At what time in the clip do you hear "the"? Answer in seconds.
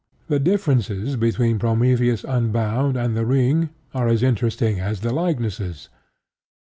0.29-0.39, 3.15-3.23, 5.01-5.13